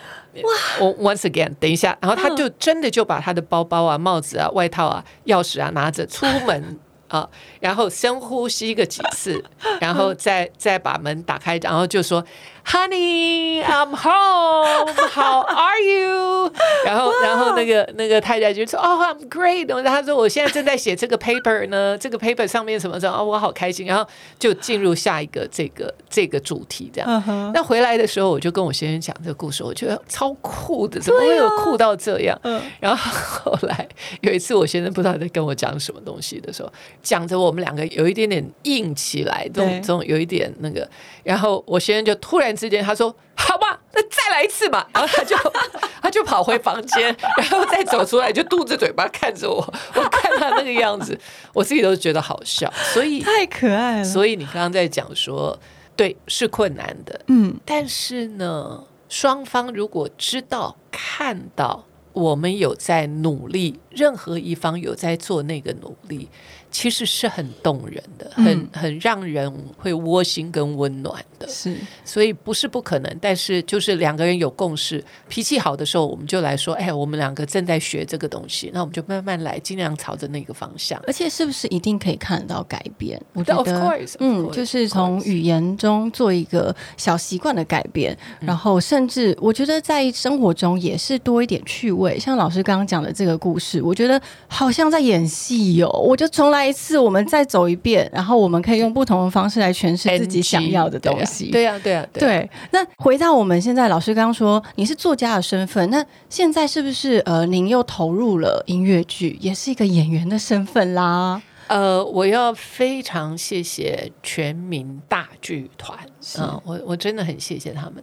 [0.79, 6.79] 我 once again，等一下，然后他就真的就把他的包包啊、帽子啊、外套啊、钥匙啊拿着出门。
[7.07, 9.43] 啊，然后深呼吸个几次，
[9.79, 12.23] 然后再再把门打开，然后就说
[12.65, 14.93] ：“Honey, I'm home.
[15.13, 16.51] How are you？”
[16.85, 27.51] 然后，然后那个那个太太就说：“哦、oh,，I'm great。”然后他说：“我现在正在写这个 paper 呢， 这个 paper 上面什么什么，哦，我好开心。”然后就进入下一个这个这个主题，这样。
[27.53, 32.39] 那回来的时候，我就跟我先生讲这个故事，我觉得超酷的，怎么会有酷到这样？
[32.43, 33.11] 嗯然后
[33.53, 33.87] 后来
[34.21, 40.87] 有一次，我先生不知道在跟我讲什么东西的时候，讲着我们两个有一点点硬起来，这种这种有一点那个，
[41.23, 44.87] 然后我先生就突然之间他说：“好吧，那再来一次吧。
[44.93, 45.35] ”然后他就
[46.01, 49.57] 他就跑回房间， 然后再走出来，就嘟着嘴巴看着我，
[49.95, 51.19] 我看他那个样子，
[51.53, 52.71] 我自己都觉得好笑。
[52.93, 55.59] 所以，太可爱了，所以你刚刚在讲说，
[55.95, 66.29] 对，是困难的，嗯，但是呢，双方如果知道、看到我们有在努力，任何一方有在做那个努力，
[66.75, 71.47] 其实是很动人的，很嗯很让人会窝心跟温暖的。
[71.47, 81.01] 是所以不是不可能，但是就是两个人有共识，脾气好的时候，我们就来说，哎，我们两个正在学这个东西，那我们就慢慢来，尽量朝着那个方向。
[81.07, 83.21] 而且是不是一定可以看得到改变？
[83.31, 92.19] 我觉 Of 得 course, of 嗯就是从语言中做一个小习惯的改变，嗯然后甚至我觉得在生活中也是多一点趣味。
[92.19, 95.89] 像老师刚刚讲的这个故事，我觉得好像在演戏哦。
[95.89, 101.51] 我就从来一次，我们再走一遍，然后我们可以用不同的方式来诠释自己想要的东西。
[101.51, 111.41] 对呀、对呀、对那回到我们现在，老师刚刚说你是作家的身份，那现在是不是呃，您又投入了音乐剧，也是一个演员的身份啦？
[111.67, 117.95] 呃，我要非常谢谢全民大剧团，是嗯，我我真的很谢谢他们。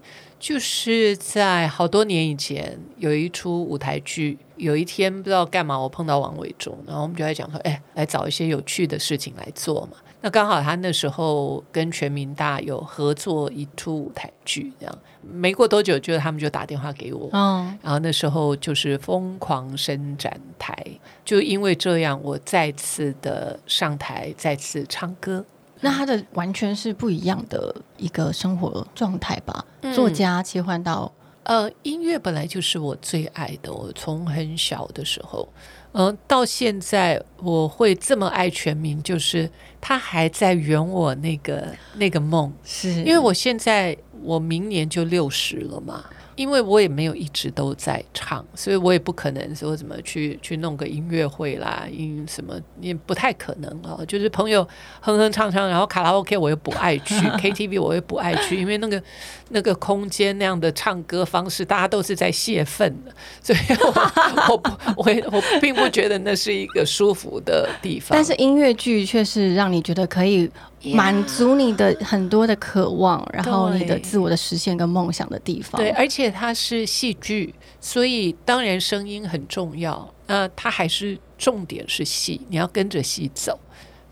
[0.43, 9.99] 就是在好多年以前，有一出舞台剧，有一天不知道干嘛，我碰到王伟忠，然后我们就在讲说，哎，来找一些有趣的事情来做嘛。
[10.21, 20.77] 那刚好他那时候跟全民大有合作一出舞台剧，这样没过多久，就他们就打电话给我，嗯，然后那时候就是疯狂伸展台，
[21.25, 25.45] 就因为这样，我再次的上台，再次唱歌。
[25.83, 29.63] 那他的完全是不一样的一个生活状态吧？
[29.83, 35.49] 嗯作家切换到呃，音乐本来就是我最爱的，我从很小的时候，
[35.91, 41.67] 嗯、到现在我会这么爱全民，就是他还在圆我那个
[41.97, 46.05] 那个梦，是因为我现在我明年就六十了嘛。
[46.37, 54.05] 因为我也没有一直都在唱，所以我也不可能说怎么去去弄个音乐会啦，音什么也不太可能哦。
[54.07, 54.67] 就是朋友
[55.01, 59.03] 哼哼唱唱，然后卡拉 OK 我又不爱去， KTV 我又不爱去，因为那个
[59.51, 68.11] 那个空间那样的唱歌方式，大家都是在泄愤的，所以我 我不我也我并不觉得那是一个舒服的地方。
[68.13, 70.51] 但是音乐剧却是让你觉得可以
[70.95, 75.81] 满足你的很多的渴望，然后你的自我的实现跟梦想的地方。
[75.81, 80.13] 对，而且它是戏剧，所以当然声音很重要。
[80.27, 83.59] 那它还是重点是戏，你要跟着戏走。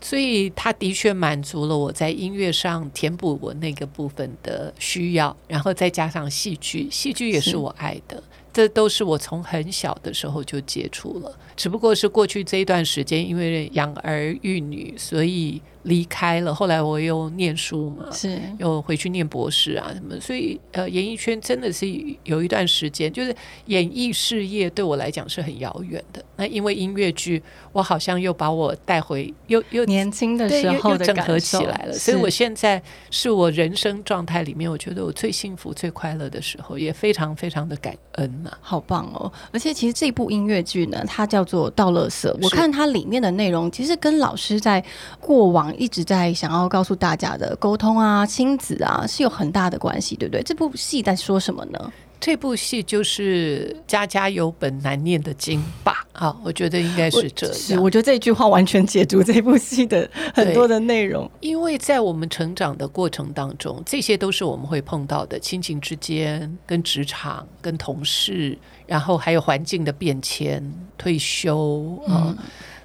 [0.03, 11.31] 所以它的确满足了我在音乐上填补我那个部分的需要，然后再加上戏剧，戏剧也是是我爱的，这都是我从很小的时候就接触了。
[11.55, 16.53] 只不过是过去这一段时间，因为养儿育女，所以离开了。
[16.53, 21.87] 后来我又念书嘛，是又回去念博士啊什么，所以呃，演艺圈真的是
[22.23, 26.23] 有一段时间，就是演艺事业对我来讲是很遥远的。
[26.35, 27.41] 那因为音乐剧，
[27.71, 31.93] 我好像又把我带回，又又年轻的时候的整合起来了。
[31.93, 39.31] 所以我现在是我人生状态里面，我觉得我最幸福、最快乐的时候，也非常非常的感恩呐、好棒哦！
[39.51, 42.35] 而且其实这部音乐剧呢，它叫做《道乐色》。
[42.43, 44.83] 我看它里面的内容，其实跟老师在
[45.19, 50.43] 过往一直在想要告诉大家的沟通啊、亲子啊，是有很大的关系，对不对？
[50.43, 51.91] 这部戏在说什么呢？
[52.19, 56.05] 这部戏就是家家有本难念的经吧？
[56.13, 57.81] 啊，我觉得应该是这是，样。
[57.81, 61.27] 我觉得这句话完全解读这部戏的很多的内容。
[61.39, 70.63] 因为在我们成长的过程当中，这些都是我们会碰到的，亲情之间、跟职场、跟同事，然后还有环境的变迁、
[70.99, 72.37] 退休啊、嗯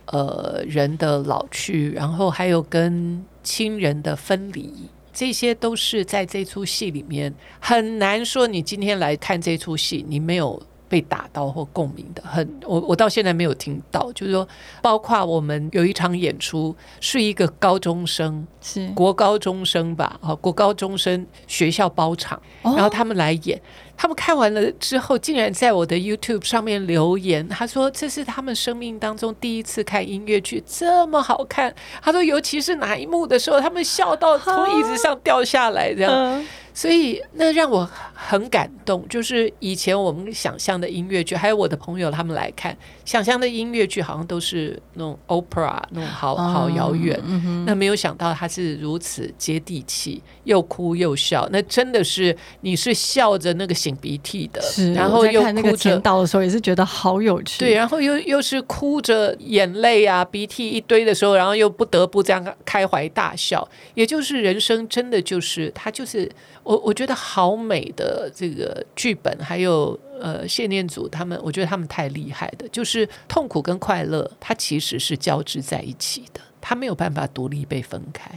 [0.06, 4.72] 呃人的老去，然后还有跟亲人的分离。
[5.12, 8.46] 这些都是在这出戏里面很难说。
[8.46, 14.10] 你今天来看这出戏，你没有被打到或共鸣的，很我我到现在没有听到。
[14.12, 14.46] 就是说，
[14.80, 20.18] 包括我们有一场演出，是一个高中生，是国高中生吧？
[20.20, 23.60] 啊，国高中生学校包场，然后他们来演。
[23.98, 31.74] 他们看完了之后，竟然在我的 YouTube 上面留言，他说这是他们生命当中第一次看音乐剧，这么好看。
[32.02, 36.46] 他说，尤其是哪一幕的时候，他们笑到从椅子上掉下来，这样。
[36.76, 47.18] 所以那让我很感动，就是以前我们想象的音乐剧，还有我的朋友他们来看，想象的音乐剧好像都是那种 opera 那种好好遥远，
[47.64, 54.60] 那没有想到它是如此接地气，又哭又笑，那真的是你是笑着那个擤鼻涕的，
[54.94, 66.30] 然后又哭着到的时候也是觉得好有趣，对，然后又又是哭着眼泪啊鼻涕一堆的时候，然后又不得不这样开怀大笑，也就是人生真的就是它就是。
[66.66, 78.28] 我我觉得好美的这个剧本，还有呃谢念祖他们，我觉得他们太厉害的，就是痛苦跟快乐，它其实是交织在一起的，它没有办法独立被分开。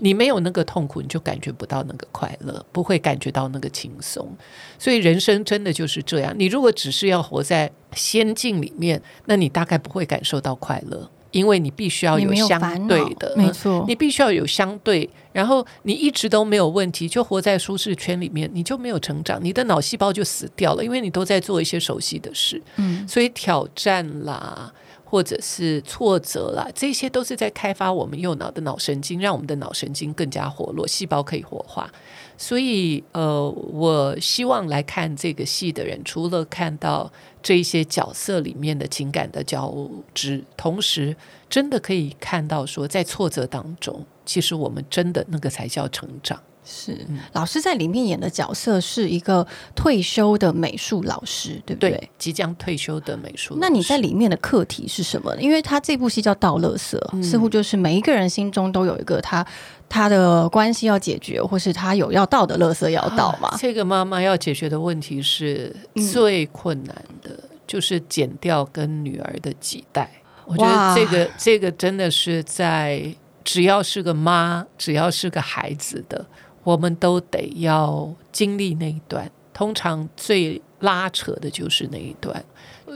[0.00, 4.34] 你没有那个痛苦，你就感觉不到那个快乐，不会感觉到那个轻松。
[4.78, 6.34] 所以人生真的就是这样。
[6.38, 11.10] 你如果只是要活在仙境里面，那你大概不会感受到快乐。
[11.34, 24.72] 因为你必须要有相对的，没错，你必须要有相对，然后你一直都没有问题，就活在舒适圈里面，你就没有成长，你的脑细胞就死掉了，因为你都在做一些熟悉的事，嗯，所以挑战啦，
[25.04, 31.90] 或者是挫折啦，这些都是在开发我们右脑的脑神经，让我们的脑神经更加活络，细胞可以活化。
[32.36, 37.12] 所以，呃，我希望来看这个戏的人，除了看到
[37.42, 39.72] 这些角色里面的情感的交
[40.12, 41.16] 织，同时
[41.48, 46.40] 真的可以看到说，在挫折当中，其实我们真的那个才叫成长。
[46.64, 52.10] 是，老师在里面演的角色是一个退休的美术老师，对不对？
[52.16, 53.58] 即将退休的美术。
[53.60, 55.36] 那你在里面的课题是什么？
[55.36, 59.46] 因为他这部戏叫《倒乐色》，似乎就是每一个人心中都有一个他
[59.90, 63.54] 他的关系要解决，或是他有要倒的乐色要倒嘛。
[63.58, 65.74] 这个妈妈要解决的问题是
[66.10, 67.30] 最困难的，
[67.66, 70.10] 就是减掉跟女儿的几代。
[70.46, 76.24] 我觉得这个这个真的是在只要是个妈，只要是个孩子的。
[76.64, 82.44] 我们都得要经历那一段，通常最拉扯的就是那一段。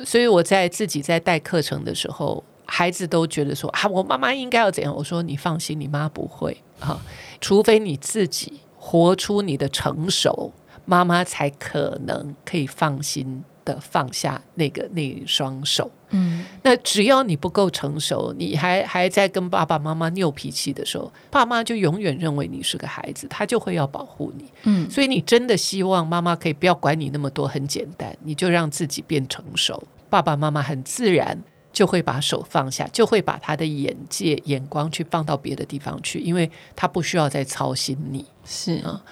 [0.05, 4.95] 所以我在自己在带课程的时候，孩子都觉得说啊，我妈妈应该要怎样？
[4.95, 7.01] 我说你放心，你妈不会啊，
[7.41, 10.53] 除非你自己活出你的成熟，
[10.85, 13.45] 妈妈才可能可以放心。
[13.69, 31.39] 的放下那个那双手，嗯，那只要你不够成熟，你还还在跟爸爸妈妈拗脾气的时候，爸妈就永远认为你是个孩子，他就会要保护你，嗯，所以你真的希望妈妈可以不要管你那么多，很简单，你就让自己变成熟，爸爸妈妈很自然
[31.71, 38.79] 就会把手放下，就会把他的眼界眼光去放到别的地方去，因为他不需要再操心你，是。
[38.79, 39.05] 啊。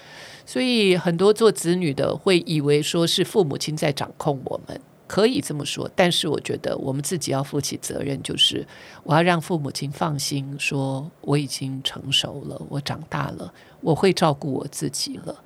[0.47, 5.91] 所以很多做子女的会以为说是父母亲在掌控我们，可以这么说。
[5.97, 8.65] 但是我觉得我们自己要负起责任，就是
[9.03, 15.37] 我要让父母亲放心，说我已经成熟了，我长大了，我会照顾我自己了。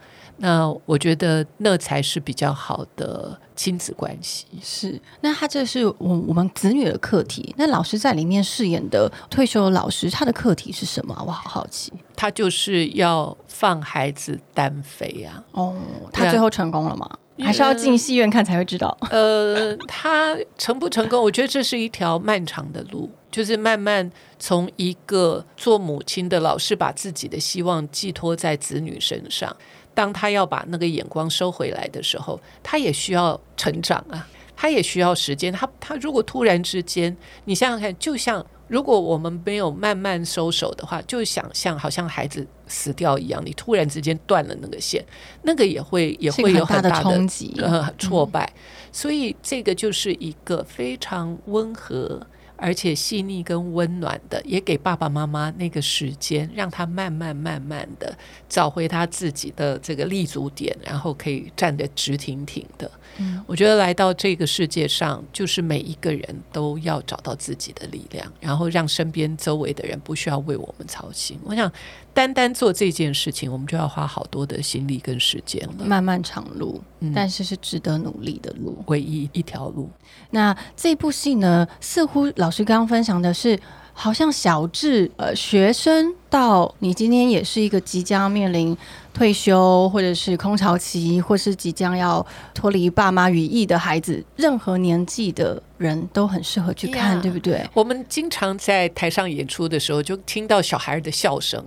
[0.43, 4.47] 那我觉得那才是比较好的亲子关系。
[4.62, 7.55] 是，那他这是我我们子女的课题。
[7.59, 11.14] 那老师在里面饰演的退休的老师，他的课题是什么？
[11.26, 11.93] 我好好奇。
[12.16, 15.45] 他就是要放孩子单飞啊！
[15.53, 15.76] 哦，
[16.12, 17.09] 他最后成功了吗？
[17.43, 18.95] 还是要进戏院看才会知道？
[19.11, 21.22] 呃，他成不成功？
[21.22, 29.57] 我觉得这是一条漫长的路，就是慢慢从一个做母亲的老师，把自己的希望寄托在子女身上。
[30.01, 34.27] 当他要把那个眼光收回来的时候，他也需要成长啊，
[34.57, 35.53] 他也需要时间。
[35.53, 45.05] 他他如果突然之间，你想想看，就像如果我们没有慢慢收手的话，就想象好像孩子死掉一样，你突然之间断了那个线，
[45.43, 48.51] 那个也会也会有很大的冲击、呃挫败。
[48.91, 52.27] 所以这个就是一个非常温和。
[52.61, 58.15] 而且细腻跟温暖的，也给爸爸妈妈那个时间，让他慢慢慢慢的
[58.49, 62.91] 找回他自己的这个立足点，然后可以站得直挺挺的。
[63.17, 71.39] 嗯，我觉得来到这个世界上，就是每一个人都要找到自己的力量，然后让身边周围的人不需要为我们操心。
[71.45, 71.71] 我想，
[72.13, 75.85] 单单做这件事情，我们就要花好多的心力跟时间了。
[75.85, 76.81] 漫漫长路，
[77.15, 79.91] 但是是值得努力的路，唯一一条路。
[80.31, 82.50] 那这部戏呢，似乎老。
[82.51, 83.57] 老师刚刚分享的是，
[83.93, 88.76] 好像小智呃学生到你今天也是一个即将面临。
[89.12, 92.24] 退休，或者是空巢期，或是即将要
[92.55, 97.61] 脱离爸妈羽翼的孩子，任何年纪的人都很适合去看，对不对？
[97.74, 101.62] 我们经常在台上演出的时候，就听到小孩的笑声，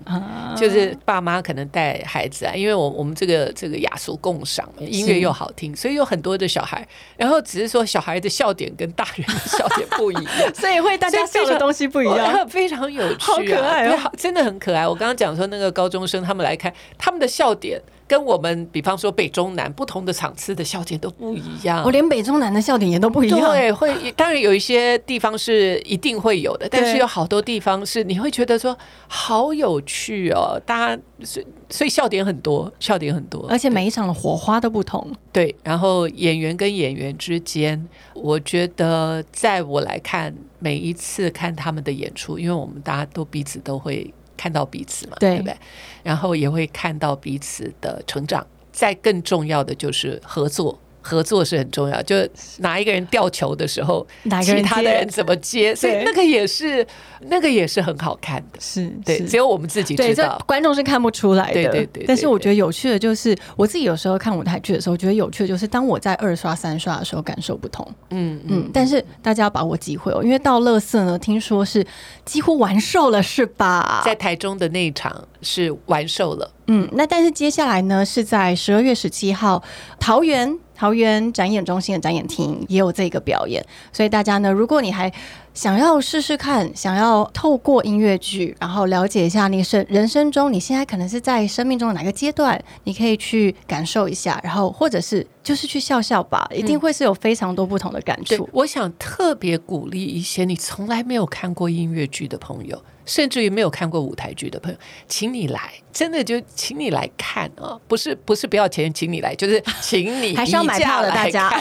[0.55, 6.88] 就是爸妈可能带孩子啊，因为我我们这个这个雅俗共赏，音乐又好听，所以有很多的小孩。
[7.18, 14.88] 然后只是说小孩的笑点跟大人的笑点不一样， 所以会大家笑的东西不一样，非常有趣，好可爱哦，真的很可爱。
[14.88, 17.28] 我刚刚讲说那个高中生他们来看他们的。
[17.34, 21.82] 笑点跟我们，比方说北中南不同的场次的笑点都不一样。
[21.84, 23.39] 我连北中南的笑点也都不一样。
[23.39, 28.78] 对，会当然有一些地方是一定会有的，但是有好多地方是你会觉得说
[29.08, 30.62] 好有趣哦。
[30.64, 35.12] 大家所以所以笑点很多，笑点很多，而且每一场的火花都不同。
[35.32, 37.84] 对，然后演员跟演员之间，
[38.14, 44.14] 我觉得在我来看，每一次看他们的演出，因为我们大家都彼此都会。
[44.44, 45.56] 看到彼此嘛，对不对？
[46.04, 48.46] 然后也会看到彼此的成长。
[48.74, 50.78] 再更重要的就是合作。
[51.04, 52.16] 合作是很重要，就
[52.60, 54.08] 哪一个人吊球的时候，
[54.41, 56.86] 其他的人怎么接，所以那个也是
[57.28, 61.54] 那个也是很好看的，是对，只有我们自己知道，观众是看不出来的。
[61.54, 62.06] 对对对。
[62.08, 67.86] 但是我觉得有趣的就是，我自己有时候看舞台剧的时候，觉得有趣的就是，当我在二刷三刷的时候，感受不同。
[68.12, 68.70] 嗯嗯。
[68.74, 71.86] 但是大家要把握机会哦，因为到乐色呢，听说是
[72.24, 74.01] 几乎完售了，是吧？
[74.06, 76.49] 在台中的那一场是完售了。
[76.68, 79.62] 嗯，那但是接下来呢，是在十二月十七号
[79.99, 80.58] 桃园。
[80.76, 85.11] 桃园展演中心的展演厅也有这个表演，所以大家呢，如果你还
[85.53, 98.49] 想要试试看，想要透过音乐剧，然后了解一下你生人生中你现在可能是在生命中的哪个阶段，你可以去感受一下，然后或者是就是去笑笑吧，一定会是有非常多不同的感触。
[98.51, 102.82] 我想特别鼓励一些你从来没有看过音乐剧的朋友。
[103.06, 104.78] 甚至于没有看过舞台剧的朋友，
[105.08, 107.80] 请你来，真的就请你来看啊！
[107.88, 111.51] 不是不是不要钱，请你来，就是请你 还是要买票的大家。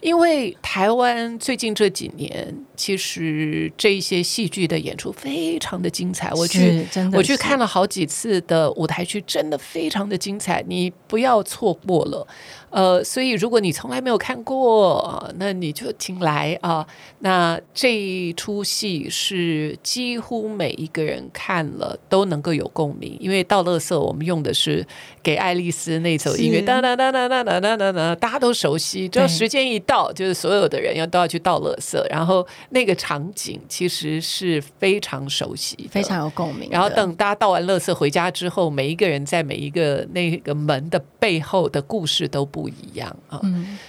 [0.00, 6.32] 因为台湾最近这几年，其实这一些戏剧的演出非常的精彩。
[6.34, 12.26] 我去我去看了好几次的舞台剧，真的非常的精彩，你不要错过了。
[12.70, 16.86] 呃，所以如果你从来没有看过，那你就请来啊。
[17.20, 24.86] 那这一出戏是几乎每一个人看了都能够有共鸣，因为到乐色我们用的是
[25.22, 29.08] 给爱丽丝那首音乐，哒哒哒哒哒哒哒哒哒，大家都熟悉。
[29.08, 36.68] 只要时间一到，就是所有的人要都要去倒乐色，然后那个场景其实是非常熟悉，非常有共鸣。
[36.70, 42.48] 然后等大家倒完乐色回家之后，每一个人在每一个那个门的背后的故事都。
[42.48, 43.38] 不一样啊，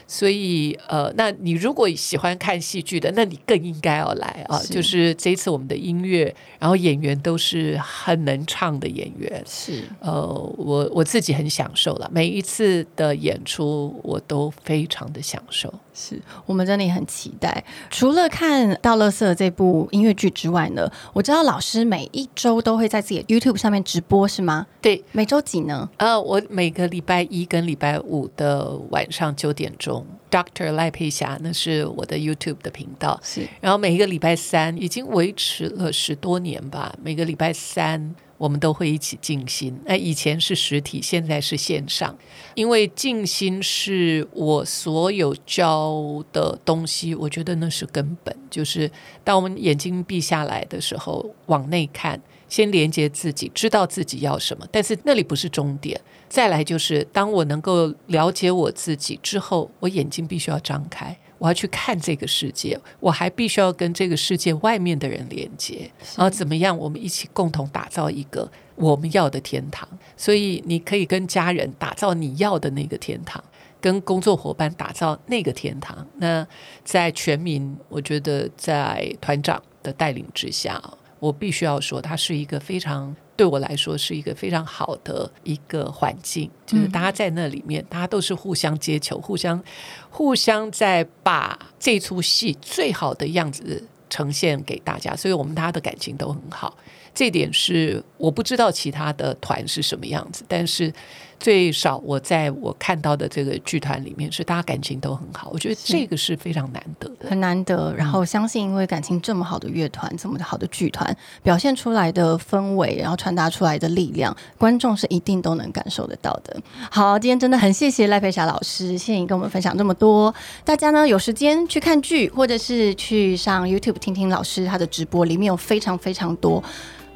[0.05, 4.59] 所以呃，那你如果喜欢看戏剧的，那你更应该要来啊。
[4.69, 10.11] 就是这一次我们的音乐，然后演员都是很能唱的演员，是呃，
[10.57, 15.73] 我我自己很享受了每一次的演出，我都非常的享受。
[15.99, 17.61] 是我们真的也很期待。
[17.89, 24.65] 除了看到乐色这部音乐剧之外呢，我知道老师每一周都会在自己的 YouTube 上面直播，是吗？
[24.81, 25.89] 对，每周几呢？
[25.97, 33.19] 呃，我每个礼拜一跟礼拜五的晚上九点钟，Doctor 赖佩霞，那是我的 YouTube 的频道。
[33.21, 38.15] 是，然后每一个礼拜三，已经维持了十多年吧，每个礼拜三。
[38.39, 39.77] 我们都会一起静心。
[39.85, 42.17] 那以前是实体，现在是线上。
[42.55, 48.35] 因为静心是我所有教的东西，我觉得那是根本。
[48.49, 48.89] 就是
[49.23, 54.65] 当我们眼睛闭下来的时候，往内看，先连接自己，知道自己要什么。
[54.71, 55.99] 但是那里不是终点。
[56.29, 61.17] 再来就是，当我能够了解我自己之后，我眼睛必须要张开。
[61.39, 66.77] 我要去看这个世界，我还必须要跟这个世界外面的人连接，然后怎么样？
[66.77, 69.89] 我们一起共同打造一个我们要的天堂。
[70.15, 73.43] 所以你可以跟家人打造你要的那个天堂，
[73.81, 76.05] 跟工作伙伴打造那个天堂。
[76.17, 76.45] 那
[76.83, 80.81] 在全民，我觉得在团长的带领之下，
[81.19, 83.15] 我必须要说，它是一个非常。
[83.35, 89.63] 对我来说是一个非常好的一个环境，就是大家在那里面，大家都是互相接球，互相
[90.09, 96.77] 互相在把这出戏最好的样子呈现给大家，所以我们大家的感情都很好。
[97.15, 100.91] 这点是我不知道其他的团是什么样子，但是
[101.39, 107.29] 最少我在我看到的这个剧团里面，是大家感情都很好，我觉得这个是非常难得的。
[107.29, 107.93] 很难得。
[107.95, 116.55] 然后相信，因为感情这么好的乐团，这么好的剧团，表现出来的氛围，然后传达出来的力量，观众是一定都能感受得到的。
[116.91, 120.33] 好，今天真的很谢谢赖佩霞老师，谢谢你跟我们分享这么多。
[120.65, 126.61] 大家呢有时间去看剧，或者是去上 YouTube 听听老师他的直播，里面有非常非常多。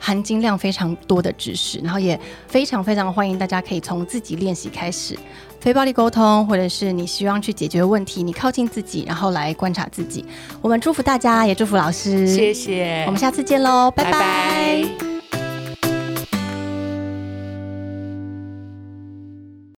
[0.06, 5.18] 含金量非常多的知识，然后也非常非常欢迎大家可以从自己练习开始，
[5.62, 10.26] 非暴力沟通，或者是你希望去解决问题，你靠近自己，然后来观察自己。
[10.62, 15.13] 我们祝福大家，也祝福老师，谢谢，我们下次见喽，拜拜。